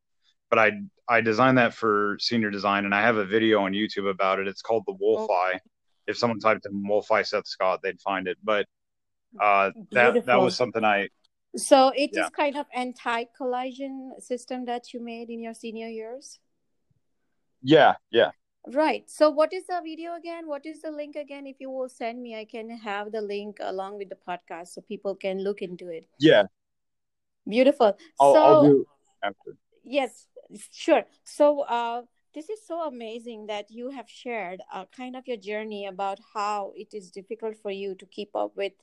But 0.50 0.58
I 0.58 0.72
I 1.08 1.20
designed 1.20 1.58
that 1.58 1.74
for 1.74 2.16
senior 2.20 2.50
design, 2.50 2.84
and 2.84 2.94
I 2.94 3.02
have 3.02 3.16
a 3.16 3.24
video 3.24 3.60
on 3.60 3.72
YouTube 3.72 4.10
about 4.10 4.38
it. 4.38 4.48
It's 4.48 4.62
called 4.62 4.84
the 4.86 4.96
Wolf 4.98 5.30
Eye 5.30 5.60
if 6.08 6.18
someone 6.18 6.40
typed 6.40 6.66
in 6.66 6.82
Wolfeye 6.82 7.24
Seth 7.24 7.46
Scott, 7.46 7.80
they'd 7.82 8.00
find 8.00 8.26
it. 8.26 8.38
But 8.42 8.66
uh, 9.40 9.70
that 9.92 10.26
that 10.26 10.40
was 10.40 10.56
something 10.56 10.84
I. 10.84 11.08
So 11.56 11.92
it 11.94 12.10
yeah. 12.12 12.24
is 12.24 12.30
kind 12.30 12.56
of 12.56 12.66
anti-collision 12.74 14.14
system 14.18 14.66
that 14.66 14.92
you 14.92 15.00
made 15.00 15.30
in 15.30 15.40
your 15.40 15.54
senior 15.54 15.88
years. 15.88 16.40
Yeah, 17.62 17.94
yeah. 18.10 18.30
Right. 18.66 19.08
So 19.08 19.30
what 19.30 19.52
is 19.52 19.66
the 19.66 19.80
video 19.82 20.14
again? 20.14 20.46
What 20.46 20.66
is 20.66 20.82
the 20.82 20.90
link 20.90 21.16
again? 21.16 21.46
If 21.46 21.56
you 21.58 21.70
will 21.70 21.88
send 21.88 22.20
me, 22.20 22.38
I 22.38 22.44
can 22.44 22.68
have 22.70 23.12
the 23.12 23.22
link 23.22 23.58
along 23.60 23.96
with 23.96 24.10
the 24.10 24.18
podcast 24.28 24.68
so 24.68 24.82
people 24.82 25.14
can 25.14 25.42
look 25.42 25.62
into 25.62 25.88
it. 25.88 26.06
Yeah. 26.20 26.44
Beautiful. 27.48 27.96
I'll, 28.20 28.34
so 28.34 28.42
I'll 28.42 28.62
do 28.62 28.86
after. 29.22 29.56
Yes, 29.84 30.26
sure. 30.70 31.04
So 31.24 31.60
uh 31.60 32.02
this 32.38 32.50
is 32.50 32.64
so 32.64 32.82
amazing 32.86 33.46
that 33.48 33.68
you 33.68 33.90
have 33.90 34.08
shared 34.08 34.60
uh, 34.72 34.84
kind 34.96 35.16
of 35.16 35.26
your 35.26 35.36
journey 35.36 35.86
about 35.86 36.20
how 36.34 36.72
it 36.76 36.94
is 36.94 37.10
difficult 37.10 37.56
for 37.60 37.72
you 37.72 37.96
to 37.96 38.06
keep 38.06 38.30
up 38.36 38.56
with 38.56 38.74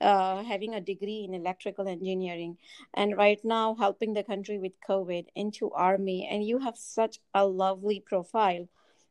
uh, 0.00 0.42
having 0.44 0.72
a 0.74 0.80
degree 0.80 1.22
in 1.28 1.34
electrical 1.34 1.86
engineering 1.86 2.56
and 2.94 3.14
right 3.18 3.44
now 3.44 3.74
helping 3.74 4.14
the 4.14 4.22
country 4.22 4.58
with 4.58 4.72
covid 4.88 5.26
into 5.34 5.70
army. 5.72 6.26
And 6.30 6.42
you 6.42 6.58
have 6.60 6.78
such 6.78 7.18
a 7.34 7.46
lovely 7.46 8.00
profile 8.00 8.66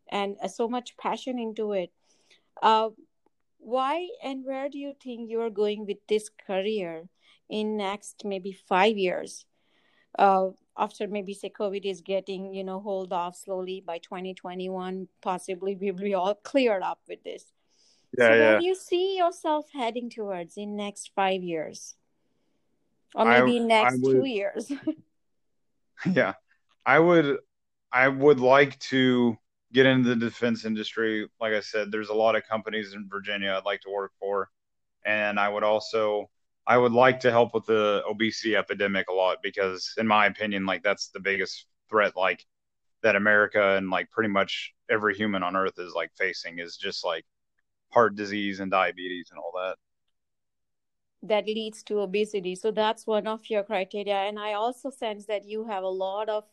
and 0.10 0.36
uh, 0.42 0.48
so 0.48 0.68
much 0.68 0.98
passion 0.98 1.38
into 1.38 1.74
it. 1.74 1.92
Uh, 2.60 2.90
why 3.60 4.10
and 4.24 4.44
where 4.44 4.68
do 4.68 4.80
you 4.80 4.94
think 5.00 5.30
you 5.30 5.42
are 5.42 5.52
going 5.52 5.86
with 5.86 6.00
this 6.10 6.28
career 6.48 7.08
in 7.52 7.78
next 7.78 8.24
maybe 8.26 8.52
five 8.52 8.98
years? 8.98 9.46
Uh, 10.18 10.50
after 10.78 11.08
maybe 11.08 11.34
say 11.34 11.50
COVID 11.50 11.86
is 11.86 12.02
getting, 12.02 12.54
you 12.54 12.64
know, 12.64 12.80
hold 12.80 13.12
off 13.14 13.36
slowly 13.36 13.84
by 13.86 13.98
2021, 13.98 15.08
possibly 15.22 15.76
we 15.76 15.92
will 15.92 16.00
be 16.00 16.14
all 16.14 16.36
cleared 16.36 16.84
up 16.84 17.00
with 17.08 17.24
this. 17.24 17.46
Yeah, 18.18 18.28
so 18.28 18.34
yeah. 18.34 18.40
where 18.40 18.60
do 18.60 18.66
you 18.66 18.76
see 18.76 19.18
yourself 19.18 19.66
heading 19.74 20.10
towards 20.10 20.58
in 20.58 20.76
next 20.76 21.12
five 21.16 21.44
years? 21.44 21.96
Or 23.16 23.26
maybe 23.26 23.60
I, 23.60 23.64
next 23.64 23.94
I 23.94 23.98
would, 24.02 24.16
two 24.16 24.26
years. 24.26 24.72
yeah. 26.12 26.34
I 26.86 27.00
would 27.00 27.38
I 27.92 28.08
would 28.08 28.40
like 28.40 28.80
to 28.80 29.38
get 29.74 29.86
into 29.86 30.10
the 30.10 30.16
defense 30.16 30.66
industry. 30.66 31.30
Like 31.40 31.54
I 31.54 31.60
said, 31.60 31.92
there's 31.92 32.10
a 32.10 32.14
lot 32.14 32.36
of 32.36 32.48
companies 32.48 32.94
in 32.94 33.08
Virginia 33.10 33.54
I'd 33.58 33.66
like 33.66 33.82
to 33.82 33.92
work 33.92 34.12
for. 34.20 34.50
And 35.06 35.40
I 35.40 35.50
would 35.50 35.64
also 35.64 36.30
I 36.72 36.78
would 36.78 36.94
like 36.94 37.20
to 37.22 37.32
help 37.32 37.54
with 37.54 37.66
the 37.66 38.02
obesity 38.08 38.56
epidemic 38.56 39.10
a 39.10 39.14
lot 39.14 39.40
because, 39.44 39.94
in 39.98 40.08
my 40.08 40.28
opinion, 40.28 40.66
like 40.66 40.84
that's 40.84 41.10
the 41.10 41.20
biggest 41.20 41.66
threat, 41.90 42.16
like 42.16 42.46
that 43.04 43.18
America 43.18 43.76
and 43.76 43.90
like 43.90 44.10
pretty 44.10 44.30
much 44.30 44.74
every 44.90 45.14
human 45.14 45.44
on 45.44 45.58
earth 45.58 45.78
is 45.80 45.94
like 45.94 46.12
facing 46.18 46.60
is 46.60 46.78
just 46.78 47.04
like 47.04 47.26
heart 47.90 48.16
disease 48.16 48.62
and 48.62 48.72
diabetes 48.72 49.28
and 49.32 49.38
all 49.38 49.52
that. 49.58 49.76
That 51.24 51.46
leads 51.46 51.84
to 51.84 52.00
obesity. 52.00 52.56
So 52.56 52.72
that's 52.72 53.06
one 53.06 53.28
of 53.28 53.50
your 53.50 53.64
criteria. 53.64 54.16
And 54.16 54.40
I 54.40 54.54
also 54.54 54.90
sense 54.90 55.26
that 55.26 55.46
you 55.46 55.66
have 55.66 55.84
a 55.84 55.90
lot 55.90 56.30
of 56.30 56.46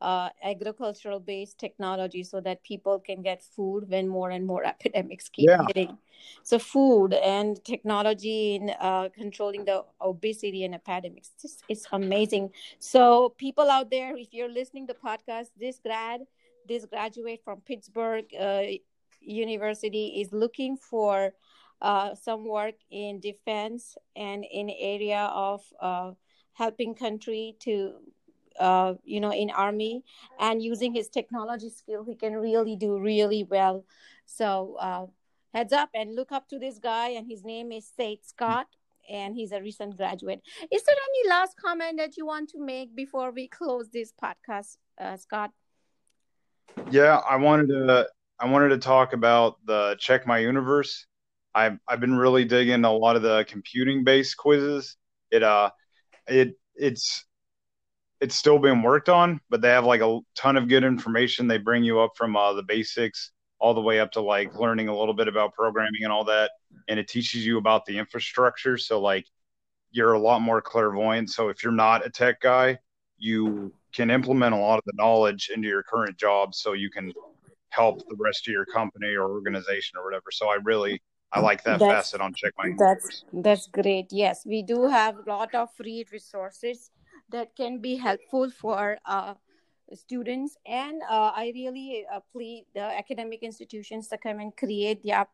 uh, 0.00 0.28
agricultural 0.42 1.20
based 1.20 1.58
technology 1.58 2.22
so 2.22 2.40
that 2.40 2.62
people 2.62 2.98
can 2.98 3.22
get 3.22 3.42
food 3.42 3.88
when 3.88 4.08
more 4.08 4.30
and 4.30 4.46
more 4.46 4.64
epidemics 4.74 5.28
keep 5.28 5.48
yeah. 5.48 5.64
hitting. 5.66 5.96
So, 6.42 6.58
food 6.58 7.12
and 7.14 7.62
technology 7.64 8.56
in 8.56 8.70
uh, 8.80 9.08
controlling 9.14 9.64
the 9.64 9.84
obesity 10.00 10.64
and 10.64 10.74
epidemics. 10.74 11.30
This 11.42 11.62
is 11.68 11.86
amazing. 11.92 12.50
So, 12.78 13.34
people 13.36 13.70
out 13.70 13.90
there, 13.90 14.16
if 14.16 14.32
you're 14.32 14.48
listening 14.48 14.86
to 14.88 14.94
the 14.94 14.98
podcast, 14.98 15.48
this 15.58 15.78
grad, 15.78 16.22
this 16.68 16.84
graduate 16.86 17.42
from 17.44 17.60
Pittsburg 17.60 18.26
uh, 18.38 18.62
University 19.20 20.20
is 20.20 20.32
looking 20.32 20.76
for 20.76 21.32
uh, 21.82 22.14
some 22.14 22.46
work 22.46 22.74
in 22.90 23.20
defense 23.20 23.96
and 24.14 24.44
in 24.50 24.70
area 24.70 25.30
of 25.32 25.62
uh, 25.80 26.12
helping 26.54 26.94
country 26.94 27.54
to 27.60 27.92
uh, 28.58 28.94
you 29.04 29.20
know 29.20 29.32
in 29.32 29.50
army 29.50 30.02
and 30.40 30.62
using 30.62 30.94
his 30.94 31.08
technology 31.08 31.70
skill 31.70 32.04
he 32.04 32.14
can 32.14 32.34
really 32.34 32.76
do 32.76 32.98
really 32.98 33.44
well 33.44 33.84
so 34.24 34.76
uh, 34.80 35.06
heads 35.54 35.72
up 35.72 35.90
and 35.94 36.14
look 36.14 36.32
up 36.32 36.48
to 36.48 36.58
this 36.58 36.78
guy 36.78 37.10
and 37.10 37.26
his 37.28 37.44
name 37.44 37.72
is 37.72 37.90
Seth 37.96 38.24
Scott 38.24 38.66
and 39.08 39.34
he's 39.34 39.52
a 39.52 39.60
recent 39.60 39.96
graduate 39.96 40.42
is 40.70 40.82
there 40.82 40.96
any 41.10 41.28
last 41.28 41.56
comment 41.56 41.98
that 41.98 42.16
you 42.16 42.26
want 42.26 42.48
to 42.50 42.60
make 42.60 42.94
before 42.94 43.30
we 43.30 43.48
close 43.48 43.88
this 43.90 44.12
podcast 44.12 44.78
uh, 44.98 45.16
Scott 45.16 45.50
Yeah, 46.90 47.20
I 47.28 47.36
wanted 47.36 47.68
to 47.68 48.08
I 48.38 48.46
wanted 48.46 48.68
to 48.70 48.78
talk 48.78 49.12
about 49.12 49.56
the 49.64 49.96
Check 49.98 50.26
My 50.26 50.38
Universe. 50.38 51.06
I've 51.54 51.78
I've 51.88 52.00
been 52.00 52.16
really 52.16 52.44
digging 52.44 52.84
a 52.84 52.92
lot 52.92 53.16
of 53.16 53.22
the 53.22 53.44
computing 53.48 54.04
based 54.04 54.36
quizzes. 54.36 54.96
It 55.30 55.42
uh 55.42 55.70
it 56.28 56.54
it's 56.74 57.24
it's 58.20 58.34
still 58.34 58.58
being 58.58 58.82
worked 58.82 59.08
on, 59.08 59.40
but 59.50 59.60
they 59.60 59.68
have 59.68 59.84
like 59.84 60.00
a 60.00 60.20
ton 60.34 60.56
of 60.56 60.68
good 60.68 60.84
information. 60.84 61.48
They 61.48 61.58
bring 61.58 61.84
you 61.84 62.00
up 62.00 62.12
from 62.16 62.36
uh, 62.36 62.54
the 62.54 62.62
basics 62.62 63.32
all 63.58 63.74
the 63.74 63.80
way 63.80 64.00
up 64.00 64.12
to 64.12 64.20
like 64.20 64.54
learning 64.54 64.88
a 64.88 64.98
little 64.98 65.14
bit 65.14 65.28
about 65.28 65.52
programming 65.54 66.04
and 66.04 66.12
all 66.12 66.24
that, 66.24 66.50
and 66.88 66.98
it 66.98 67.08
teaches 67.08 67.44
you 67.44 67.58
about 67.58 67.84
the 67.86 67.98
infrastructure. 67.98 68.78
So 68.78 69.00
like 69.00 69.26
you're 69.90 70.12
a 70.12 70.18
lot 70.18 70.40
more 70.40 70.60
clairvoyant. 70.60 71.30
So 71.30 71.48
if 71.48 71.62
you're 71.62 71.72
not 71.72 72.04
a 72.04 72.10
tech 72.10 72.40
guy, 72.40 72.78
you 73.18 73.72
can 73.94 74.10
implement 74.10 74.54
a 74.54 74.58
lot 74.58 74.78
of 74.78 74.84
the 74.86 74.92
knowledge 74.96 75.50
into 75.54 75.68
your 75.68 75.82
current 75.82 76.18
job 76.18 76.54
so 76.54 76.74
you 76.74 76.90
can 76.90 77.12
help 77.70 78.06
the 78.08 78.16
rest 78.18 78.46
of 78.46 78.52
your 78.52 78.66
company 78.66 79.14
or 79.14 79.30
organization 79.30 79.98
or 79.98 80.04
whatever. 80.04 80.30
So 80.30 80.48
I 80.48 80.58
really 80.64 81.02
I 81.32 81.40
like 81.40 81.62
that 81.64 81.78
that's, 81.78 81.92
facet 81.92 82.20
on 82.20 82.32
Check 82.34 82.52
My 82.56 82.72
That's 82.78 83.24
that's 83.32 83.66
great. 83.66 84.06
Yes, 84.10 84.44
we 84.46 84.62
do 84.62 84.86
have 84.88 85.16
a 85.18 85.28
lot 85.28 85.54
of 85.54 85.68
free 85.74 86.04
resources 86.12 86.90
that 87.30 87.54
can 87.56 87.78
be 87.78 87.96
helpful 87.96 88.50
for 88.50 88.98
uh, 89.04 89.34
students 89.94 90.56
and 90.66 91.00
uh, 91.02 91.30
i 91.34 91.52
really 91.54 92.04
uh, 92.12 92.20
plead 92.32 92.64
the 92.74 92.80
academic 92.80 93.42
institutions 93.42 94.08
to 94.08 94.18
come 94.18 94.40
and 94.40 94.56
create 94.56 95.04
their 95.04 95.26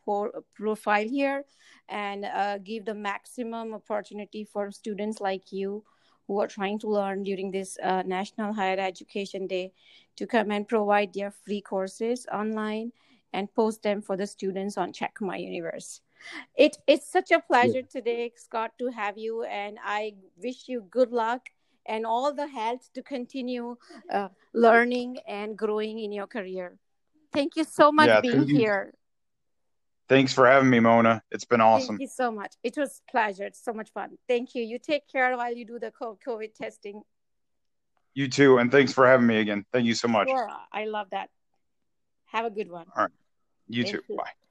profile 0.54 1.08
here 1.08 1.44
and 1.88 2.24
uh, 2.24 2.58
give 2.58 2.84
the 2.84 2.94
maximum 2.94 3.72
opportunity 3.74 4.44
for 4.44 4.70
students 4.70 5.20
like 5.20 5.52
you 5.52 5.82
who 6.28 6.40
are 6.40 6.46
trying 6.46 6.78
to 6.78 6.88
learn 6.88 7.22
during 7.22 7.50
this 7.50 7.78
uh, 7.82 8.02
national 8.06 8.52
higher 8.52 8.78
education 8.78 9.46
day 9.46 9.72
to 10.16 10.26
come 10.26 10.50
and 10.50 10.68
provide 10.68 11.12
their 11.14 11.30
free 11.30 11.60
courses 11.60 12.26
online 12.32 12.92
and 13.32 13.52
post 13.54 13.82
them 13.82 14.02
for 14.02 14.16
the 14.16 14.26
students 14.26 14.76
on 14.76 14.92
check 14.92 15.16
my 15.20 15.36
universe 15.36 16.02
it, 16.54 16.76
it's 16.86 17.10
such 17.10 17.30
a 17.30 17.40
pleasure 17.40 17.80
yeah. 17.80 17.90
today 17.90 18.32
scott 18.36 18.72
to 18.78 18.88
have 18.88 19.16
you 19.16 19.44
and 19.44 19.78
i 19.82 20.12
wish 20.36 20.68
you 20.68 20.86
good 20.90 21.10
luck 21.10 21.48
and 21.86 22.06
all 22.06 22.32
the 22.32 22.46
health 22.46 22.88
to 22.94 23.02
continue 23.02 23.76
uh, 24.10 24.28
learning 24.54 25.18
and 25.26 25.56
growing 25.56 25.98
in 25.98 26.12
your 26.12 26.26
career. 26.26 26.78
Thank 27.32 27.56
you 27.56 27.64
so 27.64 27.90
much 27.90 28.08
yeah, 28.08 28.20
being 28.20 28.48
here. 28.48 28.92
Thanks 30.08 30.32
for 30.32 30.46
having 30.46 30.68
me, 30.68 30.80
Mona. 30.80 31.22
It's 31.30 31.44
been 31.44 31.60
awesome. 31.60 31.96
Thank 31.96 32.02
you 32.02 32.08
so 32.08 32.30
much. 32.30 32.54
It 32.62 32.76
was 32.76 33.00
pleasure. 33.10 33.44
It's 33.44 33.64
so 33.64 33.72
much 33.72 33.90
fun. 33.92 34.18
Thank 34.28 34.54
you. 34.54 34.62
You 34.62 34.78
take 34.78 35.08
care 35.08 35.34
while 35.36 35.54
you 35.54 35.64
do 35.64 35.78
the 35.78 35.90
COVID 36.00 36.54
testing. 36.54 37.02
You 38.14 38.28
too, 38.28 38.58
and 38.58 38.70
thanks 38.70 38.92
for 38.92 39.06
having 39.06 39.26
me 39.26 39.38
again. 39.38 39.64
Thank 39.72 39.86
you 39.86 39.94
so 39.94 40.08
much. 40.08 40.28
Sure. 40.28 40.50
I 40.70 40.84
love 40.84 41.08
that. 41.12 41.30
Have 42.26 42.44
a 42.44 42.50
good 42.50 42.70
one. 42.70 42.86
All 42.94 43.04
right. 43.04 43.12
You 43.68 43.84
Thank 43.84 43.96
too. 43.96 44.02
You. 44.08 44.16
Bye. 44.16 44.41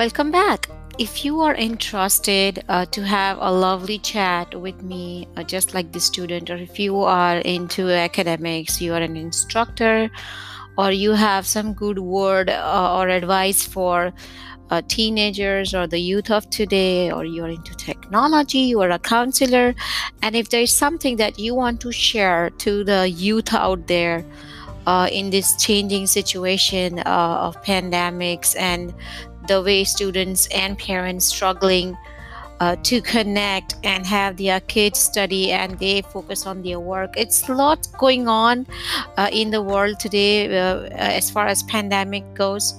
Welcome 0.00 0.30
back. 0.30 0.66
If 0.98 1.26
you 1.26 1.42
are 1.42 1.54
interested 1.54 2.64
uh, 2.70 2.86
to 2.86 3.02
have 3.02 3.36
a 3.38 3.52
lovely 3.52 3.98
chat 3.98 4.58
with 4.58 4.82
me, 4.82 5.28
uh, 5.36 5.42
just 5.42 5.74
like 5.74 5.92
the 5.92 6.00
student, 6.00 6.48
or 6.48 6.56
if 6.56 6.78
you 6.78 7.02
are 7.02 7.36
into 7.40 7.90
academics, 7.90 8.80
you 8.80 8.94
are 8.94 9.02
an 9.02 9.14
instructor, 9.14 10.10
or 10.78 10.90
you 10.90 11.12
have 11.12 11.46
some 11.46 11.74
good 11.74 11.98
word 11.98 12.48
uh, 12.48 12.96
or 12.96 13.10
advice 13.10 13.66
for 13.66 14.10
uh, 14.70 14.80
teenagers 14.88 15.74
or 15.74 15.86
the 15.86 15.98
youth 15.98 16.30
of 16.30 16.48
today, 16.48 17.12
or 17.12 17.26
you're 17.26 17.48
into 17.48 17.74
technology, 17.74 18.60
you 18.60 18.80
are 18.80 18.92
a 18.92 18.98
counselor, 18.98 19.74
and 20.22 20.34
if 20.34 20.48
there's 20.48 20.72
something 20.72 21.16
that 21.16 21.38
you 21.38 21.54
want 21.54 21.78
to 21.82 21.92
share 21.92 22.48
to 22.56 22.84
the 22.84 23.10
youth 23.10 23.52
out 23.52 23.86
there, 23.86 24.24
uh, 24.86 25.08
in 25.12 25.30
this 25.30 25.56
changing 25.56 26.06
situation 26.06 27.00
uh, 27.00 27.36
of 27.46 27.62
pandemics 27.62 28.58
and 28.58 28.94
the 29.50 29.60
way 29.60 29.82
students 29.82 30.46
and 30.54 30.78
parents 30.78 31.26
struggling 31.26 31.98
uh, 32.60 32.76
to 32.84 33.00
connect 33.00 33.74
and 33.82 34.06
have 34.06 34.36
their 34.36 34.60
kids 34.60 34.98
study 34.98 35.50
and 35.50 35.78
they 35.78 36.02
focus 36.02 36.46
on 36.46 36.62
their 36.62 36.78
work. 36.78 37.14
It's 37.16 37.48
a 37.48 37.54
lot 37.54 37.88
going 37.98 38.28
on 38.28 38.66
uh, 39.16 39.28
in 39.32 39.50
the 39.50 39.62
world 39.62 39.98
today 39.98 40.56
uh, 40.56 40.84
as 40.92 41.30
far 41.30 41.46
as 41.48 41.62
pandemic 41.64 42.22
goes. 42.34 42.74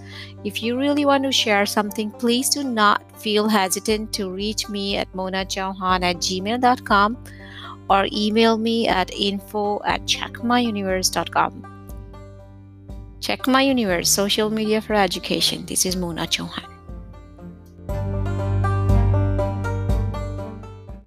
If 0.45 0.63
you 0.63 0.79
really 0.79 1.05
want 1.05 1.23
to 1.25 1.31
share 1.31 1.65
something 1.65 2.09
please 2.11 2.49
do 2.49 2.63
not 2.63 2.99
feel 3.19 3.49
hesitant 3.49 4.13
to 4.13 4.29
reach 4.31 4.69
me 4.69 4.97
at 4.97 5.11
monachowhan 5.13 6.03
at 6.03 6.17
gmail.com 6.17 7.17
or 7.89 8.07
email 8.11 8.57
me 8.57 8.87
at 8.87 9.13
info 9.13 9.81
at 9.83 10.01
checkmyuniverse.com 10.05 11.70
Check 13.21 13.47
my 13.47 13.61
universe, 13.61 14.09
social 14.09 14.49
media 14.49 14.81
for 14.81 14.95
education. 14.95 15.65
This 15.67 15.85
is 15.85 15.95
Mona 15.95 16.25
Chowhan. 16.25 16.70